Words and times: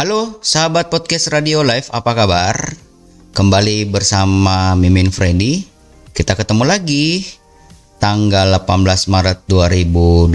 Halo 0.00 0.40
sahabat 0.40 0.88
podcast 0.88 1.28
Radio 1.28 1.60
Live, 1.60 1.92
apa 1.92 2.16
kabar? 2.16 2.56
Kembali 3.36 3.84
bersama 3.84 4.72
Mimin 4.72 5.12
Freddy. 5.12 5.68
Kita 6.16 6.32
ketemu 6.40 6.64
lagi 6.64 7.28
tanggal 8.00 8.48
18 8.64 8.80
Maret 9.12 9.44
2021. 9.44 10.32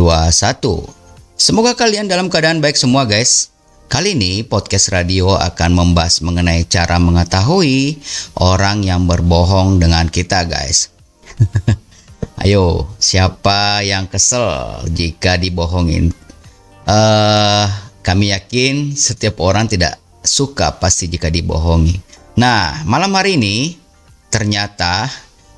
Semoga 1.34 1.74
kalian 1.74 2.06
dalam 2.06 2.30
keadaan 2.30 2.62
baik 2.62 2.78
semua 2.78 3.10
guys. 3.10 3.50
Kali 3.90 4.14
ini 4.14 4.46
podcast 4.46 4.94
radio 4.94 5.33
akan 5.33 5.74
membahas 5.74 6.22
mengenai 6.22 6.70
cara 6.70 7.02
mengetahui 7.02 7.97
orang 8.38 8.86
yang 8.86 9.10
berbohong 9.10 9.82
dengan 9.82 10.06
kita 10.13 10.46
guys. 10.46 10.94
Ayo, 12.46 12.94
siapa 13.02 13.82
yang 13.82 14.06
kesel 14.06 14.46
jika 14.94 15.42
dibohongin? 15.42 16.13
Uh, 16.86 17.84
kami 18.05 18.30
yakin 18.30 18.94
setiap 18.94 19.41
orang 19.41 19.66
tidak 19.66 19.98
suka 20.21 20.77
pasti 20.77 21.09
jika 21.09 21.34
dibohongi. 21.34 21.98
Nah, 22.38 22.85
malam 22.85 23.09
hari 23.17 23.41
ini 23.41 23.73
ternyata 24.30 25.09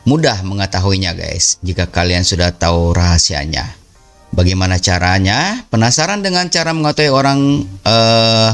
mudah 0.07 0.39
mengetahuinya 0.47 1.11
guys 1.11 1.59
jika 1.59 1.91
kalian 1.91 2.23
sudah 2.23 2.55
tahu 2.55 2.95
rahasianya. 2.95 3.75
Bagaimana 4.31 4.79
caranya? 4.79 5.67
Penasaran 5.67 6.23
dengan 6.23 6.47
cara 6.47 6.71
mengetahui 6.71 7.11
orang 7.11 7.67
uh, 7.83 8.51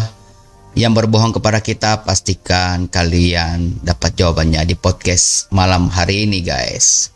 yang 0.73 0.97
berbohong 0.97 1.33
kepada 1.33 1.61
kita? 1.61 2.01
Pastikan 2.01 2.89
kalian 2.89 3.77
dapat 3.85 4.17
jawabannya 4.17 4.65
di 4.69 4.73
podcast 4.73 5.49
malam 5.53 5.89
hari 5.93 6.25
ini 6.25 6.41
guys. 6.41 7.13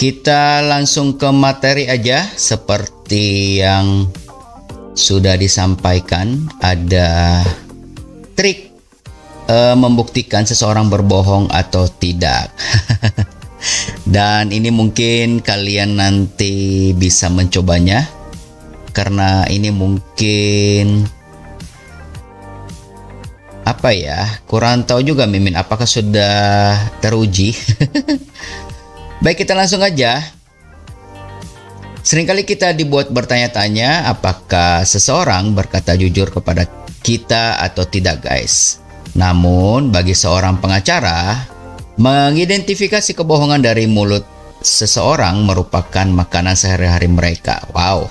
Kita 0.00 0.64
langsung 0.64 1.20
ke 1.20 1.28
materi 1.28 1.84
aja. 1.84 2.24
Seperti 2.24 3.60
yang 3.60 4.08
sudah 4.96 5.36
disampaikan 5.36 6.48
ada 6.64 7.44
trik 8.32 8.72
e, 9.44 9.56
membuktikan 9.76 10.48
seseorang 10.48 10.88
berbohong 10.88 11.52
atau 11.52 11.84
tidak. 11.84 12.48
Dan 14.16 14.56
ini 14.56 14.72
mungkin 14.72 15.44
kalian 15.44 16.00
nanti 16.00 16.96
bisa 16.96 17.28
mencobanya 17.28 18.08
karena 18.96 19.44
ini 19.52 19.68
mungkin 19.68 21.04
apa 23.68 23.92
ya 23.92 24.40
kurang 24.48 24.88
tahu 24.88 25.04
juga 25.04 25.28
Mimin. 25.28 25.60
Apakah 25.60 25.84
sudah 25.84 26.72
teruji 27.04 27.52
Baik, 29.20 29.44
kita 29.44 29.52
langsung 29.52 29.84
aja. 29.84 30.24
Seringkali 32.00 32.48
kita 32.48 32.72
dibuat 32.72 33.12
bertanya-tanya 33.12 34.08
apakah 34.08 34.80
seseorang 34.88 35.52
berkata 35.52 35.92
jujur 35.92 36.32
kepada 36.32 36.64
kita 37.04 37.60
atau 37.60 37.84
tidak, 37.84 38.24
guys. 38.24 38.80
Namun, 39.12 39.92
bagi 39.92 40.16
seorang 40.16 40.56
pengacara, 40.56 41.36
mengidentifikasi 42.00 43.12
kebohongan 43.12 43.60
dari 43.60 43.84
mulut 43.84 44.24
seseorang 44.64 45.44
merupakan 45.44 46.08
makanan 46.08 46.56
sehari-hari 46.56 47.12
mereka. 47.12 47.60
Wow. 47.76 48.08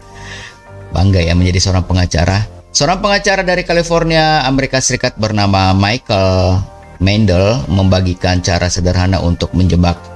Bangga 0.94 1.24
ya 1.24 1.32
menjadi 1.32 1.64
seorang 1.64 1.88
pengacara. 1.88 2.44
Seorang 2.76 3.00
pengacara 3.00 3.40
dari 3.40 3.64
California, 3.64 4.44
Amerika 4.44 4.84
Serikat 4.84 5.16
bernama 5.16 5.72
Michael 5.72 6.60
Mendel 7.00 7.64
membagikan 7.72 8.44
cara 8.44 8.68
sederhana 8.68 9.24
untuk 9.24 9.56
menjebak 9.56 10.09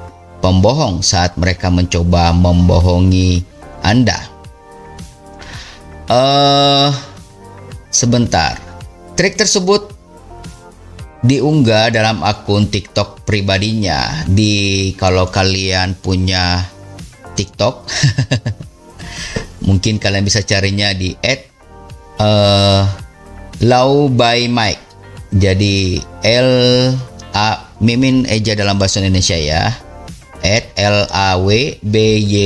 pembohong 0.45 1.00
saat 1.00 1.41
mereka 1.41 1.73
mencoba 1.73 2.37
membohongi 2.37 3.41
Anda. 3.81 4.20
Uh, 6.05 6.92
sebentar. 7.89 8.61
Trik 9.17 9.41
tersebut 9.41 9.89
diunggah 11.25 11.88
dalam 11.88 12.21
akun 12.21 12.69
TikTok 12.69 13.25
pribadinya. 13.25 14.28
Di 14.28 14.93
kalau 15.00 15.33
kalian 15.33 15.97
punya 15.97 16.60
TikTok, 17.33 17.88
mungkin 19.66 19.97
kalian 19.97 20.28
bisa 20.28 20.44
carinya 20.44 20.93
di 20.93 21.16
uh, 22.21 22.84
Low 23.65 24.12
by 24.12 24.44
Mike. 24.53 24.84
Jadi 25.34 26.04
L 26.21 26.53
A 27.33 27.49
Mimin 27.81 28.28
Eja 28.28 28.53
dalam 28.53 28.77
bahasa 28.77 29.00
Indonesia 29.00 29.34
ya. 29.34 29.84
At 30.44 30.77
L 30.77 31.09
A 31.09 31.41
W 31.41 31.81
B 31.81 31.97
Y 32.21 32.37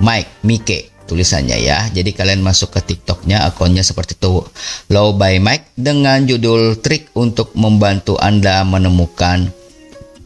Mike 0.00 0.40
Mike 0.40 0.88
tulisannya 1.08 1.56
ya. 1.60 1.88
Jadi 1.92 2.16
kalian 2.16 2.44
masuk 2.44 2.76
ke 2.76 2.80
TikToknya 2.84 3.48
akunnya 3.48 3.80
seperti 3.80 4.12
itu 4.16 4.44
Low 4.92 5.16
by 5.16 5.40
Mike 5.40 5.72
dengan 5.76 6.24
judul 6.28 6.76
trik 6.80 7.08
untuk 7.16 7.52
membantu 7.56 8.20
Anda 8.20 8.64
menemukan 8.64 9.52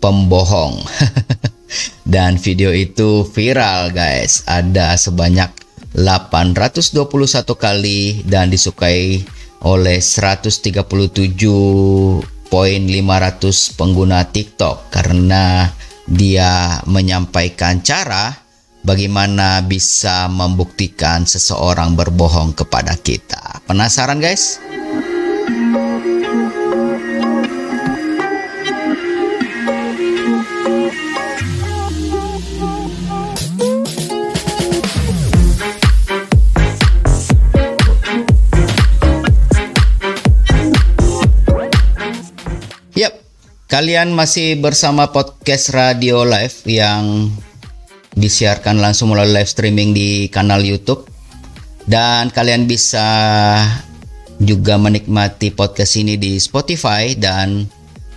pembohong. 0.03 0.83
Dan 2.13 2.37
video 2.37 2.75
itu 2.75 3.25
viral 3.25 3.95
guys. 3.95 4.43
Ada 4.45 4.99
sebanyak 4.99 5.49
821 5.97 7.01
kali 7.57 8.25
dan 8.25 8.49
disukai 8.49 9.21
oleh 9.63 10.01
137.500 10.01 12.25
pengguna 13.77 14.25
TikTok 14.25 14.89
karena 14.89 15.69
dia 16.07 16.83
menyampaikan 16.87 17.81
cara 17.85 18.35
bagaimana 18.83 19.63
bisa 19.63 20.27
membuktikan 20.27 21.25
seseorang 21.25 21.95
berbohong 21.95 22.55
kepada 22.55 22.99
kita. 22.99 23.63
Penasaran 23.67 24.19
guys? 24.19 24.59
Kalian 43.73 44.13
masih 44.13 44.61
bersama 44.61 45.09
podcast 45.17 45.73
Radio 45.73 46.29
Live 46.29 46.61
yang 46.69 47.33
disiarkan 48.13 48.85
langsung 48.85 49.09
melalui 49.09 49.41
live 49.41 49.49
streaming 49.49 49.97
di 49.97 50.29
kanal 50.29 50.61
YouTube 50.61 51.09
dan 51.89 52.29
kalian 52.29 52.69
bisa 52.69 53.01
juga 54.37 54.77
menikmati 54.77 55.57
podcast 55.57 55.97
ini 55.97 56.21
di 56.21 56.37
Spotify 56.37 57.17
dan 57.17 57.65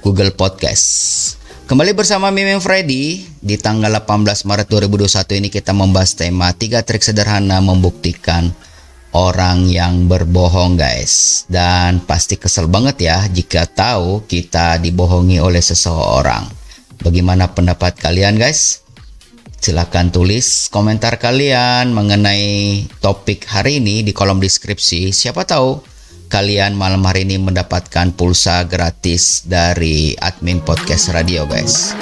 Google 0.03 0.35
Podcast. 0.35 1.39
Kembali 1.71 1.95
bersama 1.95 2.35
Mimin 2.35 2.59
Freddy 2.59 3.23
di 3.39 3.55
tanggal 3.55 3.95
18 4.03 4.43
Maret 4.43 4.67
2021 4.67 5.39
ini 5.39 5.47
kita 5.47 5.71
membahas 5.71 6.19
tema 6.19 6.51
tiga 6.51 6.83
trik 6.83 6.99
sederhana 6.99 7.63
membuktikan 7.63 8.51
orang 9.15 9.63
yang 9.71 10.11
berbohong 10.11 10.75
guys. 10.75 11.47
Dan 11.47 12.03
pasti 12.03 12.35
kesel 12.35 12.67
banget 12.67 13.07
ya 13.07 13.23
jika 13.31 13.63
tahu 13.63 14.27
kita 14.27 14.75
dibohongi 14.83 15.39
oleh 15.39 15.63
seseorang. 15.63 16.51
Bagaimana 16.99 17.55
pendapat 17.55 17.95
kalian 17.95 18.35
guys? 18.35 18.83
Silahkan 19.55 20.11
tulis 20.11 20.67
komentar 20.69 21.17
kalian 21.17 21.95
mengenai 21.95 22.85
topik 22.99 23.47
hari 23.47 23.79
ini 23.79 24.03
di 24.03 24.11
kolom 24.11 24.37
deskripsi. 24.37 25.09
Siapa 25.09 25.47
tahu 25.47 25.81
kalian 26.29 26.75
malam 26.75 27.01
hari 27.07 27.23
ini 27.23 27.39
mendapatkan 27.39 28.13
pulsa 28.13 28.67
gratis 28.67 29.47
dari 29.47 30.13
admin 30.19 30.59
podcast 30.61 31.15
radio 31.15 31.47
guys 31.47 31.95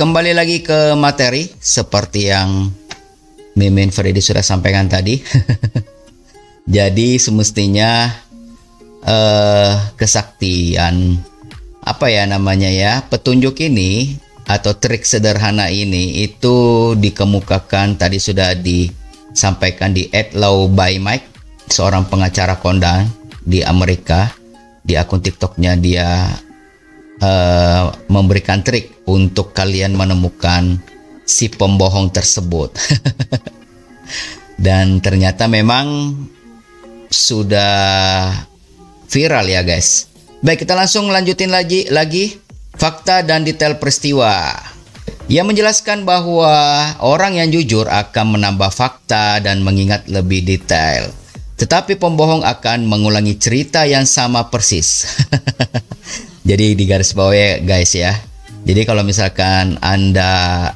Kembali 0.00 0.32
lagi 0.32 0.64
ke 0.64 0.96
materi 0.96 1.44
seperti 1.60 2.32
yang 2.32 2.72
Mimin 3.52 3.92
Freddy 3.92 4.24
sudah 4.24 4.40
sampaikan 4.40 4.88
tadi. 4.88 5.20
Jadi 6.80 7.20
semestinya 7.20 8.08
eh, 9.04 9.76
kesaktian 10.00 11.20
apa 11.84 12.08
ya 12.08 12.24
namanya 12.24 12.72
ya 12.72 13.04
petunjuk 13.12 13.60
ini 13.60 14.16
atau 14.48 14.72
trik 14.72 15.04
sederhana 15.04 15.68
ini 15.68 16.24
itu 16.24 16.96
dikemukakan 16.96 18.00
tadi 18.00 18.16
sudah 18.16 18.56
disampaikan 18.56 19.92
di 19.92 20.08
Ed 20.16 20.32
Law 20.32 20.64
by 20.72 20.96
Mike 20.96 21.28
seorang 21.68 22.08
pengacara 22.08 22.56
kondang 22.56 23.04
di 23.44 23.60
Amerika 23.60 24.32
di 24.80 24.96
akun 24.96 25.20
TikToknya 25.20 25.76
dia 25.76 26.24
uh, 27.20 27.92
memberikan 28.08 28.64
trik 28.64 29.04
untuk 29.06 29.52
kalian 29.52 29.94
menemukan 29.94 30.80
si 31.24 31.46
pembohong 31.52 32.10
tersebut. 32.10 32.74
Dan 34.64 35.00
ternyata 35.00 35.48
memang 35.48 36.12
sudah 37.08 38.28
viral 39.08 39.48
ya 39.48 39.64
guys. 39.64 40.10
Baik, 40.40 40.64
kita 40.64 40.76
langsung 40.76 41.08
lanjutin 41.08 41.52
lagi 41.52 41.88
lagi 41.88 42.36
fakta 42.76 43.20
dan 43.20 43.44
detail 43.44 43.76
peristiwa. 43.76 44.56
Ia 45.28 45.44
menjelaskan 45.44 46.08
bahwa 46.08 46.50
orang 47.04 47.38
yang 47.38 47.52
jujur 47.52 47.86
akan 47.86 48.40
menambah 48.40 48.72
fakta 48.72 49.38
dan 49.44 49.60
mengingat 49.60 50.08
lebih 50.08 50.42
detail. 50.42 51.12
Tetapi 51.60 52.00
pembohong 52.00 52.40
akan 52.40 52.88
mengulangi 52.88 53.36
cerita 53.36 53.84
yang 53.84 54.08
sama 54.08 54.48
persis. 54.48 55.04
Jadi 56.50 56.74
di 56.74 56.82
garis 56.82 57.14
bawah 57.14 57.30
ya 57.30 57.62
guys 57.62 57.94
ya. 57.94 58.10
Jadi 58.66 58.82
kalau 58.82 59.06
misalkan 59.06 59.78
Anda 59.78 60.66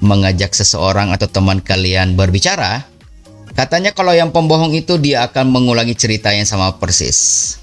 mengajak 0.00 0.56
seseorang 0.56 1.12
atau 1.12 1.28
teman 1.28 1.60
kalian 1.60 2.16
berbicara, 2.16 2.88
katanya 3.52 3.92
kalau 3.92 4.16
yang 4.16 4.32
pembohong 4.32 4.72
itu 4.72 4.96
dia 4.96 5.28
akan 5.28 5.52
mengulangi 5.52 5.92
cerita 5.92 6.32
yang 6.32 6.48
sama 6.48 6.80
persis. 6.80 7.60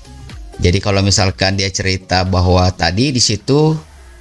Jadi 0.62 0.78
kalau 0.78 1.02
misalkan 1.02 1.58
dia 1.58 1.74
cerita 1.74 2.22
bahwa 2.30 2.70
tadi 2.70 3.10
di 3.10 3.18
situ 3.18 3.74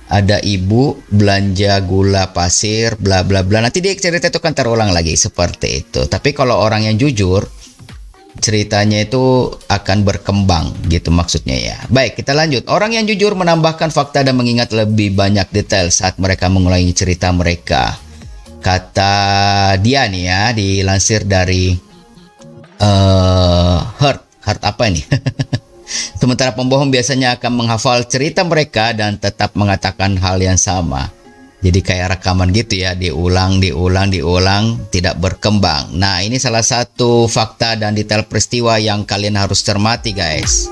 ada 0.08 0.40
ibu 0.40 0.96
belanja 1.12 1.84
gula 1.84 2.32
pasir 2.32 2.96
bla 2.96 3.20
bla 3.20 3.44
bla 3.44 3.64
nanti 3.64 3.80
dia 3.80 3.96
cerita 3.96 4.28
itu 4.28 4.36
kan 4.36 4.52
terulang 4.52 4.92
lagi 4.92 5.16
seperti 5.16 5.80
itu 5.80 6.04
tapi 6.04 6.36
kalau 6.36 6.60
orang 6.60 6.84
yang 6.84 7.00
jujur 7.00 7.40
ceritanya 8.42 9.02
itu 9.02 9.52
akan 9.70 9.98
berkembang 10.02 10.74
gitu 10.90 11.14
maksudnya 11.14 11.54
ya. 11.54 11.78
Baik 11.90 12.18
kita 12.18 12.34
lanjut. 12.34 12.66
Orang 12.66 12.94
yang 12.94 13.06
jujur 13.06 13.38
menambahkan 13.38 13.94
fakta 13.94 14.26
dan 14.26 14.34
mengingat 14.34 14.74
lebih 14.74 15.14
banyak 15.14 15.46
detail 15.54 15.90
saat 15.90 16.18
mereka 16.18 16.50
mengulangi 16.50 16.90
cerita 16.94 17.30
mereka. 17.30 17.94
Kata 18.64 19.14
dia 19.78 20.08
nih 20.08 20.24
ya 20.24 20.42
dilansir 20.56 21.28
dari 21.28 21.76
uh, 22.80 23.78
Heart. 24.00 24.20
Heart 24.44 24.62
apa 24.64 24.82
ini? 24.92 25.02
Sementara 26.20 26.52
pembohong 26.56 26.88
biasanya 26.88 27.36
akan 27.36 27.52
menghafal 27.64 28.04
cerita 28.08 28.40
mereka 28.44 28.92
dan 28.96 29.20
tetap 29.20 29.52
mengatakan 29.52 30.16
hal 30.16 30.40
yang 30.40 30.56
sama 30.56 31.23
jadi 31.64 31.80
kayak 31.80 32.08
rekaman 32.20 32.52
gitu 32.52 32.84
ya, 32.84 32.92
diulang, 32.92 33.56
diulang, 33.56 34.12
diulang, 34.12 34.84
tidak 34.92 35.16
berkembang. 35.16 35.96
Nah, 35.96 36.20
ini 36.20 36.36
salah 36.36 36.60
satu 36.60 37.24
fakta 37.24 37.80
dan 37.80 37.96
detail 37.96 38.28
peristiwa 38.28 38.76
yang 38.76 39.08
kalian 39.08 39.40
harus 39.40 39.64
cermati, 39.64 40.12
guys. 40.12 40.68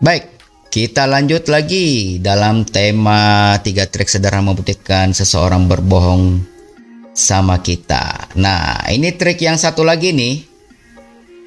Baik, 0.00 0.24
kita 0.72 1.04
lanjut 1.04 1.52
lagi 1.52 2.16
dalam 2.16 2.64
tema 2.64 3.56
tiga 3.60 3.84
trik 3.88 4.08
sederhana 4.08 4.52
membuktikan 4.52 5.12
seseorang 5.12 5.68
berbohong 5.68 6.53
sama 7.14 7.62
kita. 7.62 8.34
Nah, 8.34 8.82
ini 8.90 9.14
trik 9.14 9.38
yang 9.40 9.54
satu 9.54 9.86
lagi 9.86 10.10
nih. 10.10 10.42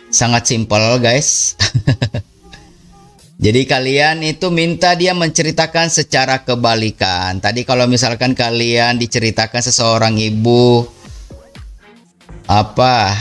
Sangat 0.08 0.48
simpel, 0.48 1.04
guys. 1.04 1.60
Jadi 3.38 3.70
kalian 3.70 4.26
itu 4.26 4.50
minta 4.50 4.98
dia 4.98 5.14
menceritakan 5.14 5.94
secara 5.94 6.42
kebalikan. 6.42 7.38
Tadi 7.38 7.62
kalau 7.68 7.86
misalkan 7.86 8.34
kalian 8.34 8.98
diceritakan 8.98 9.62
seseorang 9.62 10.18
ibu 10.18 10.90
apa 12.50 13.14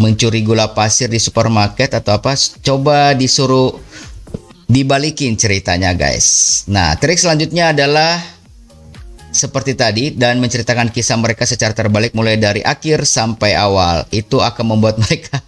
mencuri 0.00 0.40
gula 0.40 0.72
pasir 0.72 1.12
di 1.12 1.20
supermarket 1.20 1.92
atau 1.92 2.16
apa, 2.16 2.32
coba 2.64 3.12
disuruh 3.12 3.76
dibalikin 4.64 5.36
ceritanya 5.36 5.92
guys. 5.92 6.64
Nah, 6.64 6.96
trik 6.96 7.20
selanjutnya 7.20 7.76
adalah 7.76 8.16
seperti 9.36 9.76
tadi 9.76 10.04
dan 10.16 10.40
menceritakan 10.40 10.88
kisah 10.88 11.20
mereka 11.20 11.44
secara 11.44 11.76
terbalik 11.76 12.16
mulai 12.16 12.40
dari 12.40 12.64
akhir 12.64 13.04
sampai 13.04 13.52
awal. 13.52 14.08
Itu 14.08 14.40
akan 14.40 14.72
membuat 14.72 14.96
mereka 15.04 15.44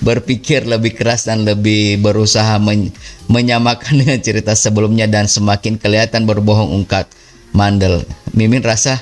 berpikir 0.00 0.62
lebih 0.70 0.94
keras 0.94 1.26
dan 1.26 1.42
lebih 1.42 1.98
berusaha 1.98 2.62
men 2.62 2.94
menyamakan 3.26 4.04
dengan 4.04 4.20
cerita 4.22 4.54
sebelumnya 4.54 5.10
dan 5.10 5.26
semakin 5.26 5.80
kelihatan 5.80 6.28
berbohong 6.28 6.70
ungkat 6.70 7.10
mandel. 7.50 8.06
Mimin 8.36 8.62
rasa 8.62 9.00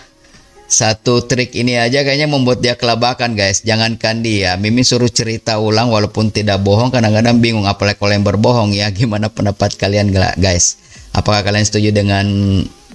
satu 0.72 1.20
trik 1.28 1.52
ini 1.52 1.76
aja 1.76 2.00
kayaknya 2.00 2.30
membuat 2.30 2.64
dia 2.64 2.80
kelabakan 2.80 3.36
guys. 3.36 3.60
Jangankan 3.60 4.24
dia, 4.24 4.56
Mimin 4.56 4.88
suruh 4.88 5.12
cerita 5.12 5.60
ulang 5.60 5.92
walaupun 5.92 6.32
tidak 6.32 6.64
bohong 6.64 6.88
kadang-kadang 6.88 7.44
bingung 7.44 7.68
apalagi 7.68 8.00
kalau 8.00 8.16
yang 8.16 8.24
berbohong 8.24 8.72
ya. 8.72 8.88
Gimana 8.88 9.28
pendapat 9.28 9.76
kalian 9.76 10.08
guys? 10.40 10.80
Apakah 11.12 11.44
kalian 11.44 11.68
setuju 11.68 11.92
dengan 11.92 12.24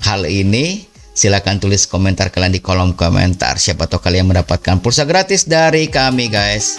hal 0.04 0.28
ini? 0.28 0.86
Silahkan 1.18 1.58
tulis 1.58 1.90
komentar 1.90 2.30
kalian 2.30 2.54
di 2.54 2.62
kolom 2.62 2.94
komentar. 2.94 3.58
Siapa 3.58 3.90
tahu 3.90 4.06
kalian 4.06 4.30
mendapatkan 4.30 4.78
pulsa 4.78 5.02
gratis 5.10 5.50
dari 5.50 5.90
kami 5.90 6.30
guys. 6.30 6.78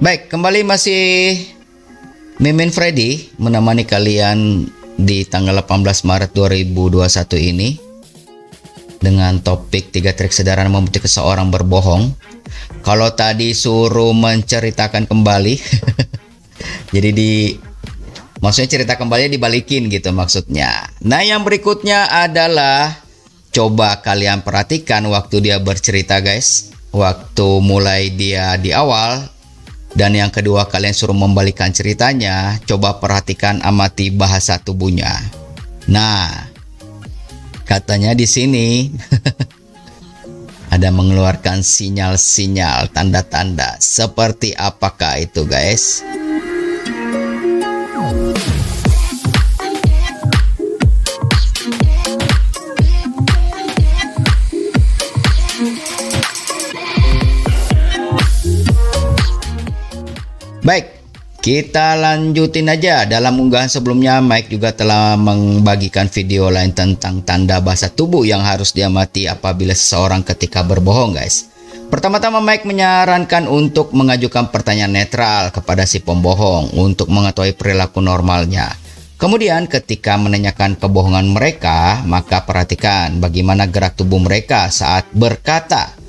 Baik, 0.00 0.32
kembali 0.32 0.64
masih 0.64 1.36
Mimin 2.40 2.72
Freddy 2.72 3.28
menemani 3.36 3.84
kalian 3.84 4.64
di 4.96 5.28
tanggal 5.28 5.60
18 5.60 6.08
Maret 6.08 6.32
2021 6.32 7.04
ini 7.36 7.89
dengan 9.00 9.40
topik 9.40 9.90
tiga 9.90 10.12
trik 10.12 10.30
sederhana 10.30 10.68
membuktikan 10.68 11.08
seorang 11.08 11.48
berbohong. 11.48 12.12
Kalau 12.84 13.08
tadi 13.16 13.56
suruh 13.56 14.12
menceritakan 14.12 15.08
kembali, 15.08 15.54
jadi 16.94 17.10
di 17.10 17.56
maksudnya 18.44 18.70
cerita 18.80 18.94
kembali 19.00 19.32
dibalikin 19.32 19.88
gitu 19.88 20.12
maksudnya. 20.12 20.88
Nah 21.04 21.24
yang 21.24 21.42
berikutnya 21.42 22.08
adalah 22.08 23.00
coba 23.50 23.98
kalian 24.04 24.44
perhatikan 24.44 25.08
waktu 25.08 25.50
dia 25.50 25.56
bercerita 25.58 26.20
guys, 26.20 26.70
waktu 26.92 27.48
mulai 27.64 28.12
dia 28.12 28.54
di 28.60 28.70
awal 28.70 29.26
dan 29.90 30.14
yang 30.14 30.30
kedua 30.30 30.70
kalian 30.70 30.94
suruh 30.94 31.16
membalikan 31.16 31.74
ceritanya, 31.74 32.62
coba 32.62 33.02
perhatikan 33.02 33.58
amati 33.64 34.14
bahasa 34.14 34.62
tubuhnya. 34.62 35.18
Nah, 35.90 36.49
katanya 37.70 38.18
di 38.18 38.26
sini 38.26 38.90
ada 40.74 40.90
mengeluarkan 40.90 41.62
sinyal-sinyal 41.62 42.90
tanda-tanda 42.90 43.78
seperti 43.78 44.58
apakah 44.58 45.22
itu 45.22 45.46
guys? 45.46 46.02
Baik, 60.60 60.99
kita 61.40 61.96
lanjutin 61.96 62.68
aja. 62.68 63.08
Dalam 63.08 63.40
unggahan 63.40 63.72
sebelumnya, 63.72 64.20
Mike 64.20 64.52
juga 64.52 64.76
telah 64.76 65.16
membagikan 65.16 66.06
video 66.12 66.52
lain 66.52 66.76
tentang 66.76 67.24
tanda 67.24 67.58
bahasa 67.64 67.88
tubuh 67.88 68.28
yang 68.28 68.44
harus 68.44 68.76
diamati 68.76 69.24
apabila 69.24 69.72
seseorang 69.72 70.20
ketika 70.20 70.60
berbohong, 70.60 71.16
guys. 71.16 71.48
Pertama-tama 71.90 72.38
Mike 72.38 72.68
menyarankan 72.68 73.50
untuk 73.50 73.90
mengajukan 73.96 74.52
pertanyaan 74.54 74.94
netral 74.94 75.50
kepada 75.50 75.88
si 75.88 75.98
pembohong 75.98 76.76
untuk 76.78 77.10
mengetahui 77.10 77.56
perilaku 77.58 77.98
normalnya. 77.98 78.70
Kemudian 79.18 79.68
ketika 79.68 80.16
menanyakan 80.16 80.80
kebohongan 80.80 81.28
mereka, 81.34 82.00
maka 82.08 82.46
perhatikan 82.46 83.20
bagaimana 83.20 83.68
gerak 83.68 83.98
tubuh 83.98 84.16
mereka 84.16 84.72
saat 84.72 85.12
berkata 85.12 85.99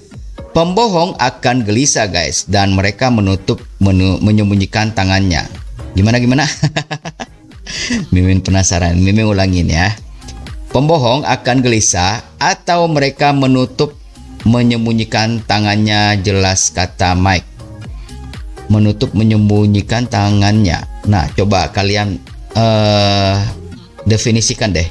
Pembohong 0.52 1.16
akan 1.16 1.64
gelisah 1.64 2.12
guys 2.12 2.44
dan 2.44 2.76
mereka 2.76 3.08
menutup 3.08 3.64
menu, 3.80 4.20
menyembunyikan 4.20 4.92
tangannya. 4.92 5.48
Gimana 5.96 6.20
gimana? 6.20 6.44
Mimin 8.12 8.44
penasaran. 8.44 9.00
Mimin 9.00 9.32
ulangin 9.32 9.72
ya. 9.72 9.96
Pembohong 10.76 11.24
akan 11.24 11.64
gelisah 11.64 12.20
atau 12.36 12.84
mereka 12.92 13.32
menutup 13.32 13.96
menyembunyikan 14.44 15.40
tangannya 15.48 16.20
jelas 16.20 16.68
kata 16.76 17.16
Mike. 17.16 17.48
Menutup 18.68 19.16
menyembunyikan 19.16 20.04
tangannya. 20.12 20.84
Nah, 21.08 21.32
coba 21.32 21.72
kalian 21.72 22.20
uh, 22.60 23.40
definisikan 24.04 24.76
deh. 24.76 24.88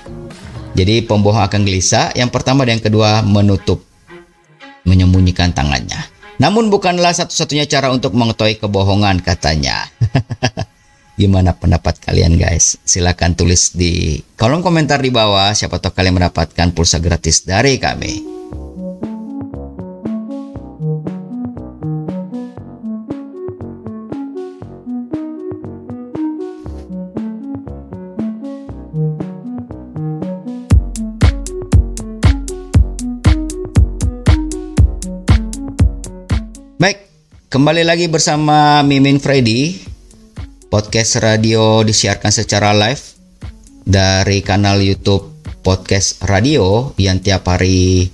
Jadi 0.72 1.04
pembohong 1.04 1.44
akan 1.44 1.68
gelisah. 1.68 2.16
Yang 2.16 2.32
pertama 2.32 2.64
dan 2.64 2.80
yang 2.80 2.84
kedua 2.88 3.20
menutup 3.20 3.89
menyembunyikan 4.88 5.52
tangannya. 5.52 5.98
Namun 6.40 6.72
bukanlah 6.72 7.12
satu-satunya 7.12 7.68
cara 7.68 7.92
untuk 7.92 8.16
mengetahui 8.16 8.56
kebohongan 8.64 9.20
katanya. 9.20 9.84
Gimana 11.20 11.52
pendapat 11.52 12.00
kalian 12.00 12.40
guys? 12.40 12.80
Silahkan 12.80 13.36
tulis 13.36 13.76
di 13.76 14.24
kolom 14.40 14.64
komentar 14.64 15.04
di 15.04 15.12
bawah 15.12 15.52
siapa 15.52 15.76
tahu 15.76 15.92
kalian 15.92 16.16
mendapatkan 16.16 16.72
pulsa 16.72 16.96
gratis 16.96 17.44
dari 17.44 17.76
kami. 17.76 18.39
Kembali 37.50 37.82
lagi 37.82 38.06
bersama 38.06 38.78
Mimin 38.86 39.18
Freddy. 39.18 39.74
Podcast 40.70 41.18
radio 41.18 41.82
disiarkan 41.82 42.30
secara 42.30 42.70
live 42.70 43.02
dari 43.82 44.38
kanal 44.38 44.78
YouTube 44.78 45.42
Podcast 45.58 46.22
Radio 46.30 46.94
yang 46.94 47.18
tiap 47.18 47.50
hari 47.50 48.06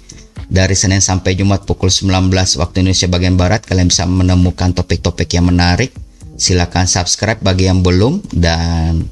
dari 0.48 0.72
Senin 0.72 1.04
sampai 1.04 1.36
Jumat 1.36 1.68
pukul 1.68 1.92
19 1.92 2.32
waktu 2.32 2.80
Indonesia 2.80 3.12
bagian 3.12 3.36
Barat 3.36 3.60
kalian 3.68 3.92
bisa 3.92 4.08
menemukan 4.08 4.72
topik-topik 4.72 5.28
yang 5.36 5.52
menarik. 5.52 5.92
Silakan 6.40 6.88
subscribe 6.88 7.44
bagi 7.44 7.68
yang 7.68 7.84
belum 7.84 8.24
dan 8.32 9.04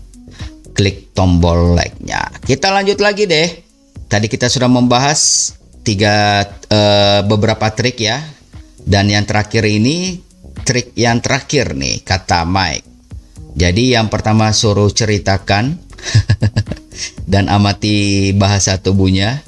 klik 0.72 1.12
tombol 1.12 1.76
like-nya. 1.76 2.32
Kita 2.40 2.72
lanjut 2.72 2.96
lagi 3.04 3.28
deh. 3.28 3.60
Tadi 4.08 4.32
kita 4.32 4.48
sudah 4.48 4.72
membahas 4.72 5.52
tiga 5.84 6.48
uh, 6.72 7.20
beberapa 7.28 7.68
trik 7.76 8.00
ya 8.00 8.24
dan 8.84 9.08
yang 9.08 9.24
terakhir 9.24 9.64
ini 9.64 10.20
trik 10.64 10.92
yang 10.96 11.20
terakhir 11.20 11.72
nih 11.76 12.04
kata 12.04 12.44
Mike. 12.44 12.86
Jadi 13.54 13.94
yang 13.94 14.10
pertama 14.10 14.50
suruh 14.50 14.90
ceritakan 14.90 15.78
dan 17.32 17.46
amati 17.46 18.30
bahasa 18.34 18.76
tubuhnya 18.78 19.40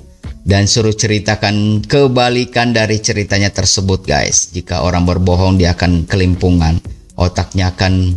dan 0.46 0.70
suruh 0.70 0.94
ceritakan 0.94 1.82
kebalikan 1.82 2.70
dari 2.70 3.02
ceritanya 3.02 3.50
tersebut 3.50 4.06
guys. 4.06 4.54
Jika 4.54 4.86
orang 4.86 5.02
berbohong 5.02 5.58
dia 5.58 5.74
akan 5.74 6.06
kelimpungan, 6.06 6.78
otaknya 7.18 7.74
akan 7.74 8.14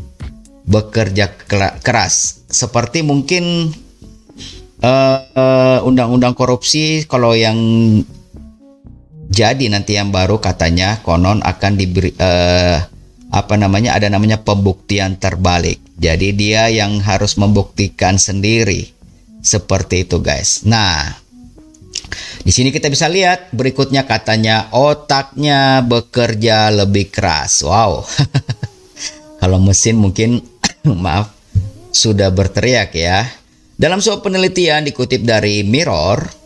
bekerja 0.70 1.34
keras. 1.82 2.46
Seperti 2.46 3.02
mungkin 3.02 3.74
uh, 4.86 5.18
uh, 5.34 5.80
undang-undang 5.82 6.38
korupsi 6.38 7.10
kalau 7.10 7.34
yang 7.34 7.58
jadi 9.30 9.70
nanti 9.70 9.94
yang 9.94 10.10
baru 10.10 10.42
katanya 10.42 11.06
konon 11.06 11.46
akan 11.46 11.78
diberi 11.78 12.10
uh, 12.18 12.82
apa 13.30 13.54
namanya 13.62 13.94
ada 13.94 14.10
namanya 14.10 14.42
pembuktian 14.42 15.22
terbalik. 15.22 15.78
Jadi 16.02 16.34
dia 16.34 16.66
yang 16.74 16.98
harus 16.98 17.38
membuktikan 17.38 18.18
sendiri. 18.18 18.90
Seperti 19.40 20.10
itu 20.10 20.18
guys. 20.20 20.66
Nah, 20.66 21.14
di 22.42 22.50
sini 22.50 22.74
kita 22.74 22.90
bisa 22.90 23.06
lihat 23.06 23.54
berikutnya 23.54 24.10
katanya 24.10 24.74
otaknya 24.74 25.86
bekerja 25.86 26.74
lebih 26.74 27.14
keras. 27.14 27.62
Wow. 27.62 28.10
Kalau 29.40 29.62
mesin 29.62 30.02
mungkin 30.02 30.42
maaf 31.06 31.30
sudah 31.94 32.34
berteriak 32.34 32.98
ya. 32.98 33.30
Dalam 33.80 34.02
sebuah 34.02 34.26
penelitian 34.26 34.84
dikutip 34.90 35.24
dari 35.24 35.64
Mirror, 35.64 36.39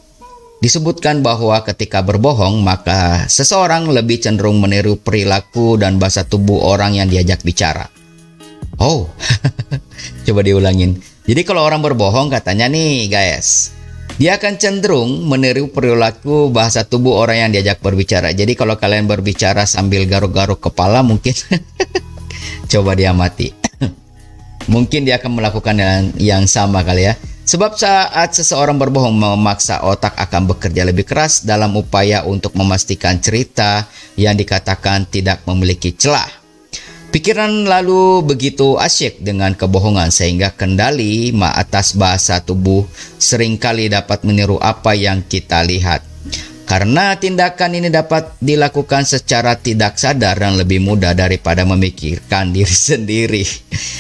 Disebutkan 0.64 1.20
bahwa 1.20 1.60
ketika 1.68 2.00
berbohong, 2.00 2.64
maka 2.64 3.28
seseorang 3.28 3.92
lebih 3.92 4.24
cenderung 4.24 4.64
meniru 4.64 4.96
perilaku 4.96 5.76
dan 5.76 6.00
bahasa 6.00 6.24
tubuh 6.24 6.64
orang 6.64 6.96
yang 6.96 7.12
diajak 7.12 7.44
bicara. 7.44 7.92
Oh, 8.80 9.12
coba 10.26 10.40
diulangin. 10.40 11.04
Jadi 11.28 11.44
kalau 11.44 11.68
orang 11.68 11.84
berbohong 11.84 12.32
katanya 12.32 12.72
nih 12.72 13.12
guys, 13.12 13.76
dia 14.16 14.40
akan 14.40 14.56
cenderung 14.56 15.28
meniru 15.28 15.68
perilaku 15.68 16.48
bahasa 16.48 16.88
tubuh 16.88 17.20
orang 17.20 17.44
yang 17.44 17.52
diajak 17.52 17.84
berbicara. 17.84 18.32
Jadi 18.32 18.56
kalau 18.56 18.80
kalian 18.80 19.04
berbicara 19.04 19.68
sambil 19.68 20.08
garuk-garuk 20.08 20.64
kepala 20.64 21.04
mungkin 21.04 21.36
coba 22.72 22.96
diamati. 22.96 23.52
mungkin 24.72 25.04
dia 25.04 25.20
akan 25.20 25.44
melakukan 25.44 25.76
yang, 25.76 26.04
yang 26.16 26.44
sama 26.48 26.88
kali 26.88 27.12
ya. 27.12 27.20
Sebab 27.44 27.76
saat 27.76 28.32
seseorang 28.32 28.80
berbohong 28.80 29.20
memaksa 29.20 29.84
otak 29.84 30.16
akan 30.16 30.56
bekerja 30.56 30.88
lebih 30.88 31.04
keras 31.04 31.44
dalam 31.44 31.76
upaya 31.76 32.24
untuk 32.24 32.56
memastikan 32.56 33.20
cerita 33.20 33.84
yang 34.16 34.40
dikatakan 34.40 35.04
tidak 35.12 35.44
memiliki 35.44 35.92
celah. 35.92 36.32
Pikiran 37.14 37.68
lalu 37.70 38.26
begitu 38.26 38.80
asyik 38.80 39.22
dengan 39.22 39.54
kebohongan 39.54 40.10
sehingga 40.10 40.50
kendali 40.50 41.30
atas 41.36 41.94
bahasa 41.94 42.42
tubuh 42.42 42.88
sering 43.22 43.60
kali 43.60 43.86
dapat 43.92 44.26
meniru 44.26 44.58
apa 44.58 44.98
yang 44.98 45.22
kita 45.22 45.62
lihat. 45.62 46.13
Karena 46.74 47.14
tindakan 47.14 47.78
ini 47.78 47.94
dapat 47.94 48.34
dilakukan 48.42 49.06
secara 49.06 49.54
tidak 49.54 50.02
sadar 50.02 50.42
dan 50.42 50.58
lebih 50.58 50.82
mudah 50.82 51.14
daripada 51.14 51.62
memikirkan 51.70 52.50
diri 52.58 52.74
sendiri. 52.74 53.46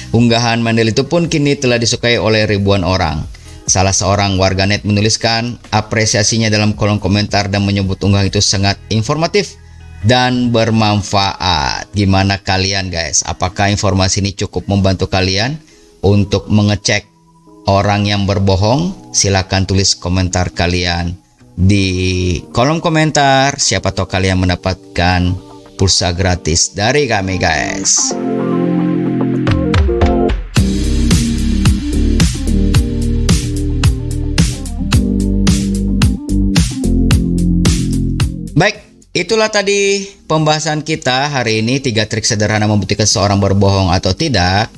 Unggahan 0.09 0.57
Mandel 0.57 0.89
itu 0.89 1.05
pun 1.05 1.29
kini 1.29 1.53
telah 1.53 1.77
disukai 1.77 2.17
oleh 2.17 2.49
ribuan 2.49 2.81
orang. 2.81 3.29
Salah 3.69 3.93
seorang 3.93 4.41
warganet 4.41 4.89
menuliskan 4.89 5.61
apresiasinya 5.69 6.49
dalam 6.49 6.73
kolom 6.73 6.97
komentar 6.97 7.45
dan 7.45 7.61
menyebut 7.61 8.01
unggahan 8.01 8.33
itu 8.33 8.41
sangat 8.41 8.81
informatif 8.89 9.53
dan 10.01 10.49
bermanfaat. 10.49 11.93
Gimana 11.93 12.41
kalian 12.41 12.89
guys? 12.89 13.21
Apakah 13.21 13.69
informasi 13.69 14.25
ini 14.25 14.33
cukup 14.33 14.65
membantu 14.65 15.13
kalian 15.13 15.61
untuk 16.01 16.49
mengecek 16.49 17.05
orang 17.69 18.09
yang 18.09 18.25
berbohong? 18.25 19.13
Silahkan 19.13 19.61
tulis 19.69 19.93
komentar 19.93 20.49
kalian 20.49 21.21
di 21.53 22.41
kolom 22.49 22.81
komentar. 22.81 23.57
Siapa 23.61 23.93
tahu 23.93 24.09
kalian 24.09 24.41
mendapatkan 24.41 25.33
pulsa 25.77 26.13
gratis 26.13 26.73
dari 26.73 27.05
kami 27.05 27.37
guys. 27.37 28.13
Baik, 38.53 38.75
itulah 39.17 39.49
tadi 39.49 40.05
pembahasan 40.29 40.85
kita 40.85 41.29
hari 41.29 41.65
ini 41.65 41.81
tiga 41.81 42.05
trik 42.05 42.25
sederhana 42.25 42.69
membuktikan 42.69 43.09
seorang 43.09 43.41
berbohong 43.41 43.89
atau 43.89 44.13
tidak. 44.13 44.69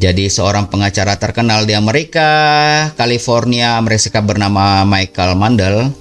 Jadi 0.00 0.32
seorang 0.32 0.72
pengacara 0.72 1.20
terkenal 1.20 1.68
di 1.68 1.76
Amerika, 1.76 2.88
California, 2.96 3.76
Amerika 3.76 4.24
bernama 4.24 4.80
Michael 4.88 5.36
Mandel 5.36 5.92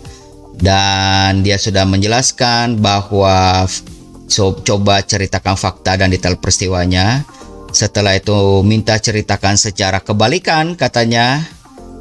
dan 0.59 1.41
dia 1.41 1.55
sudah 1.55 1.87
menjelaskan 1.87 2.79
bahwa 2.83 3.65
coba 4.63 4.95
ceritakan 5.01 5.55
fakta 5.57 5.97
dan 5.97 6.11
detail 6.11 6.37
peristiwanya. 6.37 7.23
Setelah 7.69 8.17
itu 8.17 8.65
minta 8.65 8.97
ceritakan 8.97 9.53
secara 9.55 10.01
kebalikan 10.01 10.73
katanya 10.73 11.45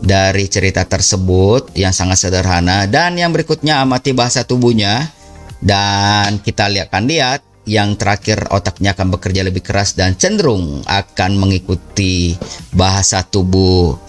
dari 0.01 0.47
cerita 0.49 0.87
tersebut 0.87 1.75
yang 1.75 1.93
sangat 1.93 2.29
sederhana 2.29 2.87
dan 2.89 3.19
yang 3.19 3.35
berikutnya 3.35 3.83
amati 3.83 4.15
bahasa 4.15 4.47
tubuhnya 4.47 5.11
dan 5.59 6.39
kita 6.41 6.71
lihat 6.71 6.89
akan 6.89 7.05
lihat 7.11 7.41
yang 7.69 8.01
terakhir 8.01 8.49
otaknya 8.49 8.97
akan 8.97 9.13
bekerja 9.13 9.45
lebih 9.45 9.61
keras 9.61 9.93
dan 9.93 10.17
cenderung 10.17 10.81
akan 10.89 11.37
mengikuti 11.37 12.33
bahasa 12.73 13.21
tubuh 13.21 14.01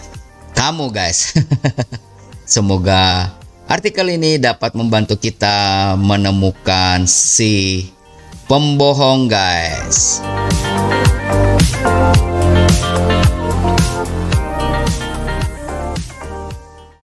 kamu 0.56 0.88
guys. 0.88 1.36
Semoga 2.48 3.36
Artikel 3.70 4.18
ini 4.18 4.34
dapat 4.34 4.74
membantu 4.74 5.14
kita 5.14 5.94
menemukan 5.94 7.06
si 7.06 7.86
pembohong 8.50 9.30
guys. 9.30 10.18